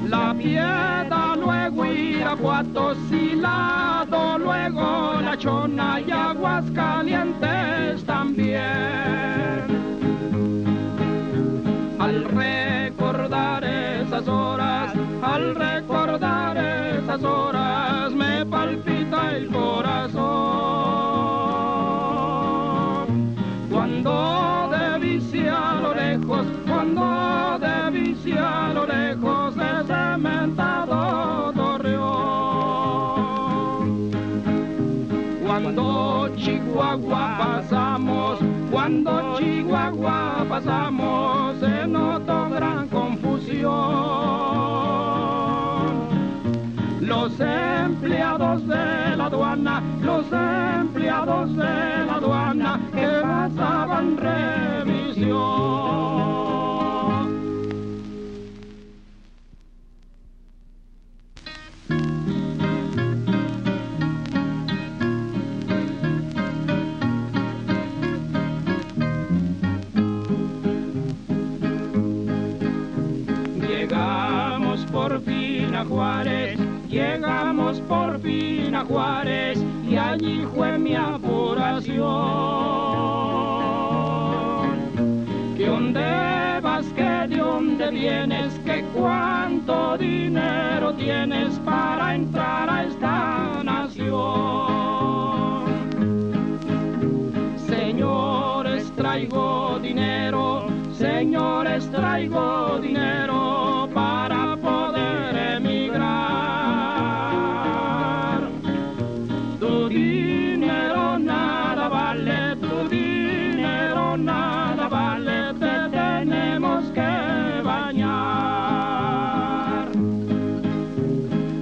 La 0.09 0.35
piedra 0.37 1.37
luego 1.37 1.85
Irapuato, 1.85 2.97
Silado, 3.09 4.41
luego 4.41 5.21
La 5.23 5.39
Chona 5.39 6.01
y 6.01 6.11
Aguas 6.11 6.65
Calientes 6.75 8.03
también 8.05 9.61
al 12.01 12.25
recordar 12.25 13.63
esas 13.63 14.27
horas, 14.27 14.93
al 15.23 15.55
recordar 15.55 16.57
esas 16.57 17.23
horas, 17.23 17.70
cuando 38.91 39.39
Chihuahua 39.39 40.45
pasamos, 40.49 41.61
se 41.61 41.87
notó 41.87 42.51
gran 42.51 42.89
confusión. 42.89 43.71
Los 47.01 47.39
empleados 47.39 48.67
de 48.67 49.17
la 49.17 49.27
aduana, 49.27 49.81
los 50.03 50.27
empleados 50.33 51.57
de 51.57 52.07
la 52.07 52.15
aduana 52.15 52.81
que 52.93 53.07
pasaban 53.23 54.17
revisión. 54.17 56.20
Juárez, 75.85 76.59
llegamos 76.89 77.81
por 77.81 78.21
fin 78.21 78.75
a 78.75 78.85
Juárez 78.85 79.59
y 79.89 79.97
allí 79.97 80.47
fue 80.55 80.79
mi 80.79 80.95
apuración. 80.95 82.01
¿Qué 85.57 85.67
dónde 85.67 86.61
vas 86.63 86.87
que 86.95 87.27
Dios 87.29 87.51
dónde 87.61 87.91
vienes, 87.91 88.59
que 88.65 88.83
cuánto 88.95 89.99
dinero 89.99 90.95
tienes 90.95 91.59
para 91.59 92.15
entrar 92.15 92.71
a 92.71 92.85
esta 92.85 93.63
nación. 93.63 94.11
Señores, 97.69 98.91
traigo 98.97 99.79
dinero, 99.83 100.69
señores, 100.97 101.91
traigo 101.91 102.50
nada 114.25 114.89
vale, 114.89 115.55
te 115.55 115.89
tenemos 115.91 116.85
que 116.93 117.63
bañar. 117.65 118.29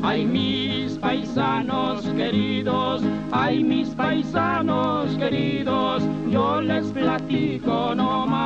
Ay, 0.03 0.25
mis 0.27 0.99
paisanos 0.99 2.03
queridos, 2.17 3.03
ay, 3.33 3.63
mis 3.63 3.89
paisanos 3.91 5.17
queridos, 5.17 6.03
yo 6.31 6.61
les 6.61 6.87
platico 6.87 7.95
nomás 7.95 8.38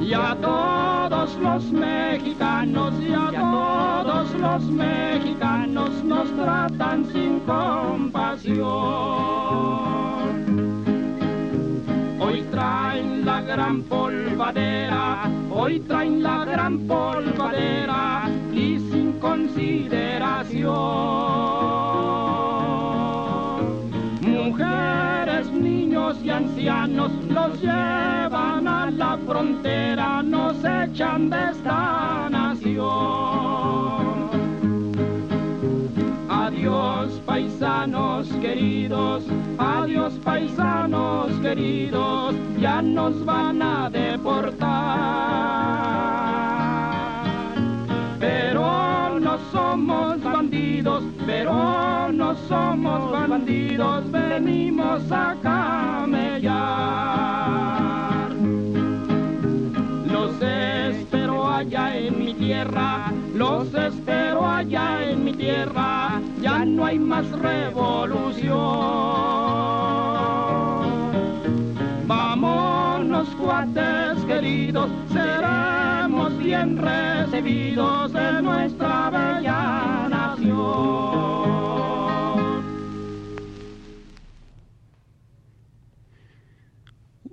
Y 0.00 0.12
a 0.14 0.36
todos 0.40 1.36
los 1.36 1.64
mexicanos, 1.72 2.94
y 3.00 3.12
a 3.12 3.30
todos 3.30 4.34
los 4.34 4.62
mexicanos 4.64 5.90
nos 6.04 6.30
tratan 6.36 7.04
sin 7.12 7.40
compasión. 7.40 8.68
Hoy 12.20 12.42
traen 12.50 13.24
la 13.24 13.40
gran 13.42 13.82
polvadera, 13.82 15.30
hoy 15.50 15.80
traen 15.80 16.22
la 16.22 16.44
gran 16.44 16.78
polvadera 16.86 18.30
y 18.52 18.78
sin 18.90 19.12
consideración. 19.20 20.68
Mujeres, 24.22 24.87
y 26.24 26.30
ancianos 26.30 27.12
los 27.28 27.60
llevan 27.60 28.66
a 28.66 28.90
la 28.90 29.18
frontera, 29.26 30.22
nos 30.22 30.56
echan 30.64 31.28
de 31.28 31.50
esta 31.50 32.28
nación. 32.30 32.88
Adiós 36.30 37.20
paisanos 37.26 38.26
queridos, 38.40 39.24
adiós 39.58 40.14
paisanos 40.24 41.30
queridos, 41.42 42.34
ya 42.58 42.80
nos 42.80 43.22
van 43.26 43.60
a 43.60 43.90
deportar. 43.90 44.68
Pero 48.18 49.20
no 49.20 49.38
somos 49.52 50.22
bandidos, 50.22 51.04
pero 51.26 52.10
no 52.12 52.34
somos 52.48 53.28
bandidos, 53.28 54.10
venimos 54.10 55.12
a 55.12 55.36
Los 60.10 60.40
espero 60.40 61.46
allá 61.46 61.96
en 61.96 62.18
mi 62.18 62.32
tierra, 62.34 63.12
los 63.34 63.74
espero 63.74 64.46
allá 64.46 65.04
en 65.10 65.24
mi 65.24 65.32
tierra, 65.32 66.20
ya 66.40 66.64
no 66.64 66.86
hay 66.86 66.98
más 66.98 67.28
revolución. 67.30 68.48
Vámonos 72.06 73.28
cuates 73.30 74.24
queridos, 74.26 74.90
seremos 75.12 76.38
bien 76.38 76.78
recibidos 76.78 78.14
en 78.14 78.44
nuestra 78.44 79.10
bella 79.10 80.08
nación. 80.08 81.17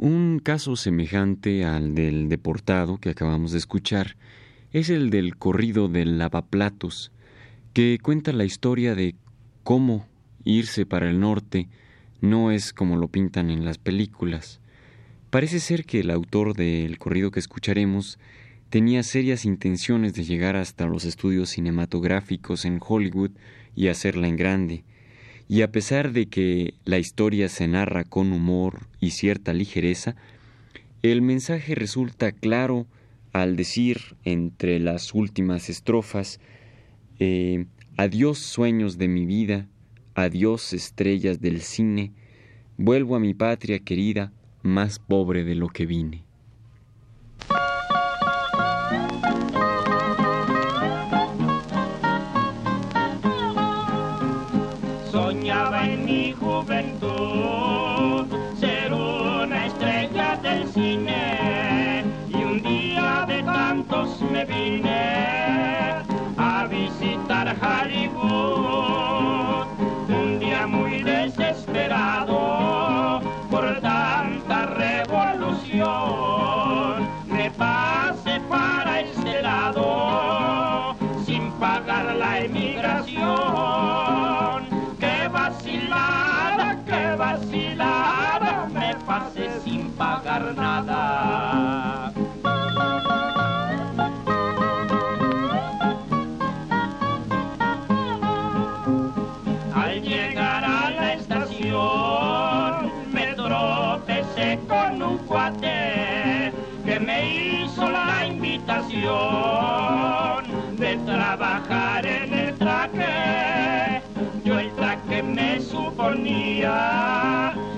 Un 0.05 0.37
caso 0.37 0.75
semejante 0.75 1.65
al 1.65 1.95
del 1.95 2.29
deportado 2.29 2.99
que 2.99 3.09
acabamos 3.09 3.53
de 3.53 3.57
escuchar. 3.57 4.17
Es 4.71 4.91
el 4.91 5.09
del 5.09 5.35
corrido 5.35 5.87
del 5.87 6.19
lavaplatos, 6.19 7.11
que 7.73 7.97
cuenta 7.99 8.31
la 8.31 8.45
historia 8.45 8.93
de 8.93 9.15
cómo 9.63 10.05
irse 10.43 10.85
para 10.85 11.09
el 11.09 11.19
norte. 11.19 11.69
No 12.21 12.51
es 12.51 12.71
como 12.71 12.97
lo 12.97 13.07
pintan 13.07 13.49
en 13.49 13.65
las 13.65 13.79
películas. 13.79 14.61
Parece 15.31 15.59
ser 15.59 15.85
que 15.85 16.01
el 16.01 16.11
autor 16.11 16.55
del 16.55 16.99
corrido 16.99 17.31
que 17.31 17.39
escucharemos 17.39 18.19
tenía 18.69 19.01
serias 19.01 19.43
intenciones 19.43 20.13
de 20.13 20.23
llegar 20.23 20.55
hasta 20.55 20.85
los 20.85 21.03
estudios 21.03 21.49
cinematográficos 21.49 22.65
en 22.65 22.79
Hollywood 22.79 23.31
y 23.75 23.87
hacerla 23.87 24.27
en 24.27 24.35
grande, 24.35 24.83
y 25.47 25.61
a 25.61 25.71
pesar 25.71 26.11
de 26.11 26.27
que 26.27 26.73
la 26.85 26.97
historia 26.97 27.49
se 27.49 27.67
narra 27.67 28.03
con 28.03 28.31
humor 28.33 28.87
y 28.99 29.11
cierta 29.11 29.53
ligereza, 29.53 30.15
el 31.03 31.21
mensaje 31.21 31.75
resulta 31.75 32.31
claro 32.31 32.87
al 33.31 33.55
decir 33.55 34.15
entre 34.23 34.79
las 34.79 35.13
últimas 35.13 35.69
estrofas 35.69 36.39
eh, 37.19 37.65
Adiós 37.97 38.39
sueños 38.39 38.97
de 38.97 39.07
mi 39.07 39.25
vida, 39.25 39.69
adiós 40.15 40.73
estrellas 40.73 41.39
del 41.39 41.61
cine, 41.61 42.11
vuelvo 42.75 43.15
a 43.15 43.21
mi 43.21 43.33
patria 43.33 43.79
querida, 43.79 44.33
más 44.63 44.99
pobre 44.99 45.45
de 45.45 45.55
lo 45.55 45.69
que 45.69 45.85
vine. 45.85 46.24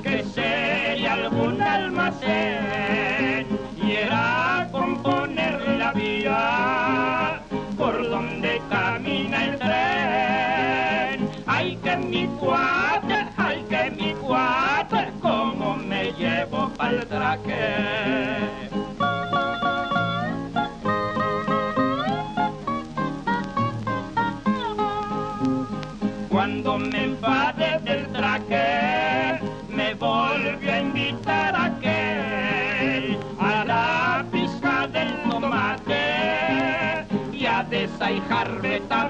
que 0.03 0.23
sería 0.33 1.13
algún 1.13 1.61
almacén 1.61 3.45
y 3.75 3.91
era 3.91 4.69
componer 4.71 5.59
la 5.77 5.91
vía 5.91 7.41
por 7.77 8.09
donde 8.09 8.61
camina 8.69 9.45
el 9.45 9.57
tren. 9.59 11.29
Ay, 11.45 11.77
que 11.83 11.97
mi 11.97 12.27
cuate, 12.39 13.27
ay, 13.35 13.65
que 13.69 13.91
mi 13.91 14.13
cuate, 14.13 15.11
cómo 15.21 15.75
me 15.75 16.13
llevo 16.13 16.69
para 16.77 16.91
el 16.91 17.05
traque. 17.07 18.56
carpeta 38.38 39.06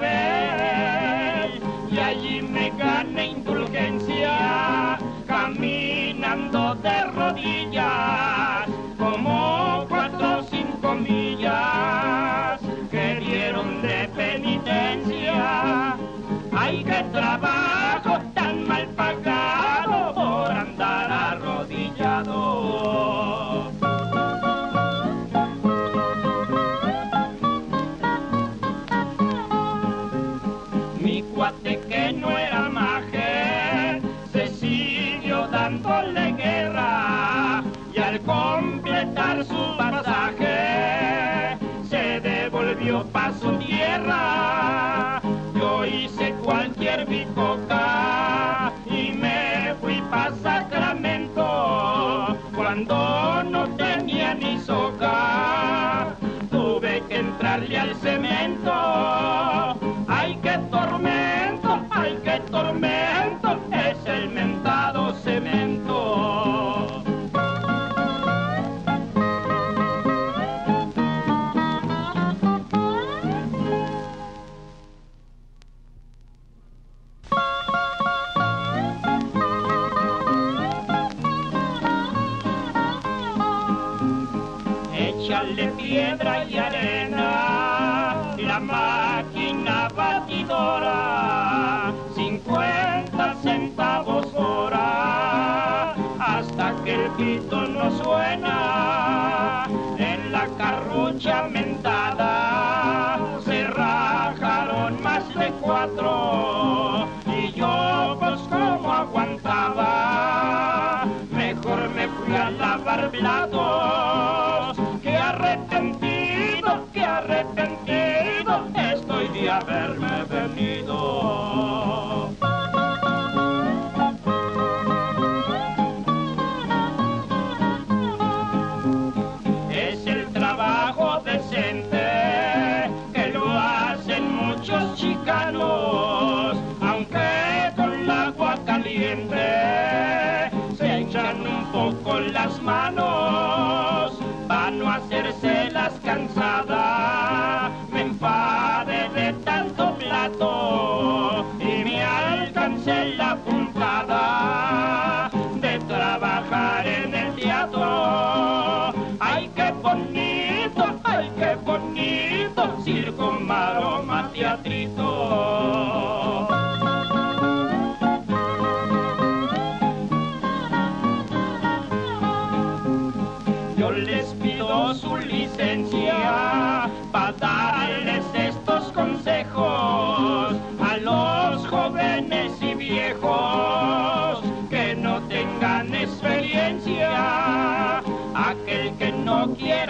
repito 97.08 97.66
no 97.68 97.90
suena. 97.90 98.47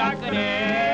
darkness. 0.08 0.87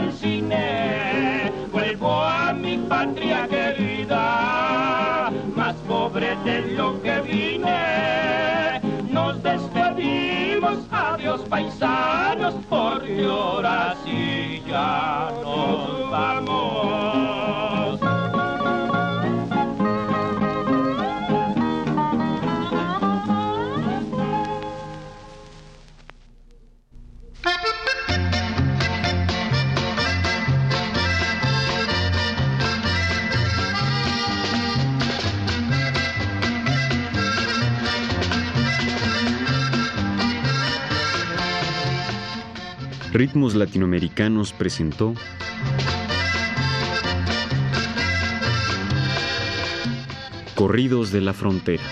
del 0.00 0.12
cine, 0.12 1.52
vuelvo 1.72 2.22
a 2.22 2.52
mi 2.52 2.76
patria 2.78 3.48
querida, 3.48 5.30
más 5.56 5.74
pobre 5.88 6.36
de 6.44 6.60
lo 6.76 7.00
que 7.02 7.20
vine, 7.20 8.80
nos 9.10 9.42
despedimos, 9.42 10.78
adiós 10.90 11.40
paisaje. 11.48 12.27
Ritmos 43.18 43.56
Latinoamericanos 43.56 44.52
presentó 44.52 45.12
Corridos 50.54 51.10
de 51.10 51.20
la 51.20 51.32
Frontera. 51.32 51.82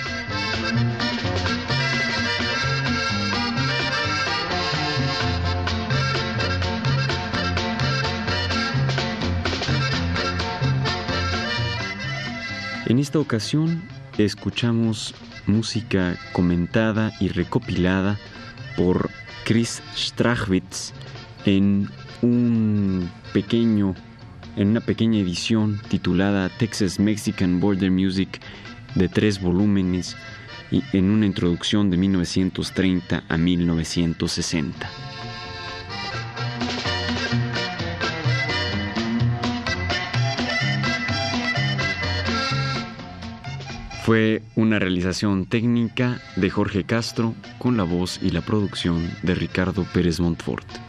En 12.87 13.01
esta 13.01 13.19
ocasión 13.19 13.83
escuchamos 14.17 15.13
música 15.49 16.17
comentada 16.33 17.11
y 17.19 17.31
recopilada 17.31 18.17
por 18.77 19.11
Chris 19.45 19.83
Strachwitz 19.97 20.93
en 21.47 21.89
un 22.23 23.11
pequeño 23.33 23.95
en 24.57 24.69
una 24.69 24.81
pequeña 24.81 25.21
edición 25.21 25.81
titulada 25.89 26.49
Texas 26.49 26.99
Mexican 26.99 27.61
Border 27.61 27.91
Music 27.91 28.41
de 28.95 29.09
tres 29.09 29.41
volúmenes 29.41 30.17
y 30.71 30.83
en 30.93 31.11
una 31.11 31.27
introducción 31.27 31.91
de 31.91 31.99
1930 31.99 33.25
a 33.29 33.37
1960. 33.37 34.91
Fue 44.05 44.43
una 44.55 44.79
realización 44.79 45.47
técnica 45.47 46.21
de 46.37 46.49
Jorge 46.49 46.85
Castro 46.85 47.35
con 47.59 47.77
la 47.77 47.83
voz 47.83 48.21
y 48.23 48.31
la 48.31 48.41
producción 48.41 49.11
de 49.23 49.35
Ricardo 49.35 49.85
Pérez 49.93 50.21
Montfort. 50.21 50.86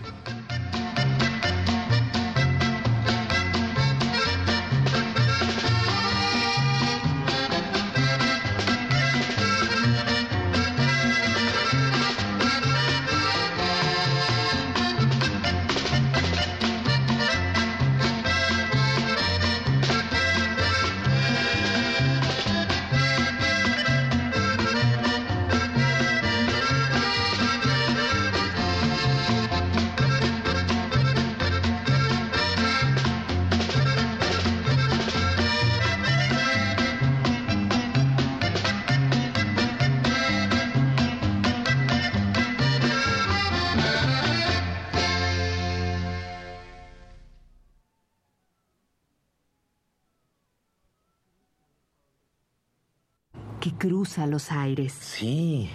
Cruza 54.18 54.28
los 54.28 54.51
aires. 54.51 54.93
Sí. 54.93 55.70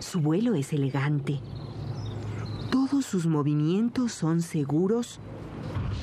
Su 0.00 0.20
vuelo 0.20 0.54
es 0.54 0.72
elegante. 0.72 1.40
Todos 2.70 3.04
sus 3.04 3.26
movimientos 3.26 4.12
son 4.12 4.40
seguros 4.40 5.20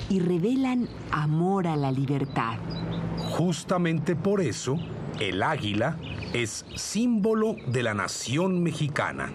y 0.10 0.20
revelan 0.20 0.88
amor 1.12 1.68
a 1.68 1.76
la 1.76 1.92
libertad. 1.92 2.58
Justamente 3.18 4.16
por 4.16 4.42
eso, 4.42 4.78
el 5.20 5.42
águila 5.42 5.98
es 6.34 6.66
símbolo 6.76 7.56
de 7.68 7.84
la 7.84 7.94
nación 7.94 8.62
mexicana. 8.62 9.32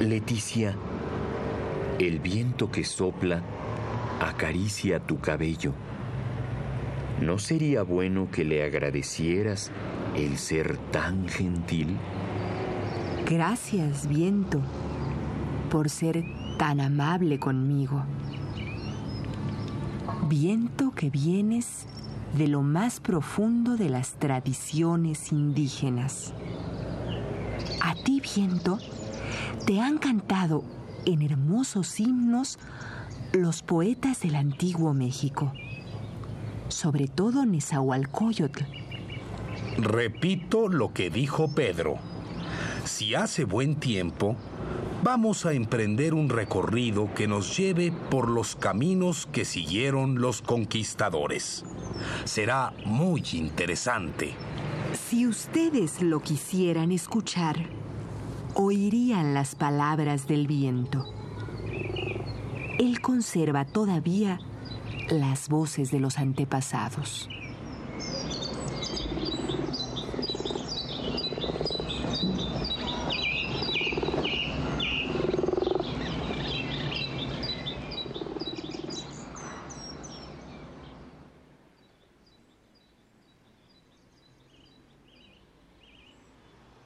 Leticia, 0.00 0.74
el 1.98 2.18
viento 2.18 2.70
que 2.70 2.84
sopla 2.84 3.42
acaricia 4.20 5.00
tu 5.00 5.18
cabello. 5.18 5.72
¿No 7.20 7.38
sería 7.38 7.82
bueno 7.82 8.28
que 8.30 8.44
le 8.44 8.64
agradecieras 8.64 9.70
el 10.16 10.38
ser 10.38 10.76
tan 10.90 11.28
gentil? 11.28 11.96
Gracias, 13.26 14.08
viento, 14.08 14.60
por 15.70 15.88
ser 15.88 16.24
tan 16.58 16.80
amable 16.80 17.38
conmigo. 17.38 18.04
Viento 20.28 20.90
que 20.92 21.10
vienes 21.10 21.86
de 22.36 22.48
lo 22.48 22.62
más 22.62 23.00
profundo 23.00 23.76
de 23.76 23.88
las 23.88 24.12
tradiciones 24.14 25.32
indígenas. 25.32 26.32
A 27.82 27.94
ti, 27.94 28.20
viento, 28.20 28.78
te 29.66 29.80
han 29.80 29.98
cantado 29.98 30.64
en 31.06 31.22
hermosos 31.22 31.98
himnos 32.00 32.58
los 33.32 33.62
poetas 33.62 34.20
del 34.22 34.36
antiguo 34.36 34.92
México, 34.92 35.52
sobre 36.68 37.06
todo 37.08 37.46
Nezahualcóyotl. 37.46 38.79
Repito 39.78 40.68
lo 40.68 40.92
que 40.92 41.10
dijo 41.10 41.54
Pedro. 41.54 41.96
Si 42.84 43.14
hace 43.14 43.44
buen 43.44 43.76
tiempo, 43.76 44.36
vamos 45.02 45.46
a 45.46 45.52
emprender 45.52 46.14
un 46.14 46.28
recorrido 46.28 47.12
que 47.14 47.28
nos 47.28 47.56
lleve 47.56 47.92
por 48.10 48.28
los 48.28 48.56
caminos 48.56 49.26
que 49.32 49.44
siguieron 49.44 50.20
los 50.20 50.42
conquistadores. 50.42 51.64
Será 52.24 52.72
muy 52.84 53.22
interesante. 53.32 54.34
Si 55.08 55.26
ustedes 55.26 56.02
lo 56.02 56.20
quisieran 56.20 56.92
escuchar, 56.92 57.56
oirían 58.54 59.34
las 59.34 59.54
palabras 59.54 60.26
del 60.26 60.46
viento. 60.46 61.04
Él 62.78 63.00
conserva 63.00 63.64
todavía 63.64 64.40
las 65.10 65.48
voces 65.48 65.90
de 65.90 66.00
los 66.00 66.18
antepasados. 66.18 67.28